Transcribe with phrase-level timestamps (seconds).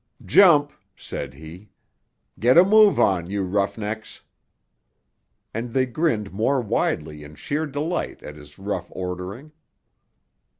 [0.25, 1.69] "Jump!" said he.
[2.39, 4.23] "Get a move on, you roughnecks"
[5.53, 9.51] And they grinned more widely in sheer delight at his rough ordering.